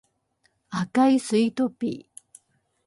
[0.71, 2.21] 赤いスイートピー